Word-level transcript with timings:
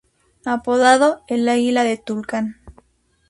Apodado 0.45 1.21
"El 1.27 1.47
Águila 1.47 1.83
de 1.83 1.95
Tulcán". 1.97 2.55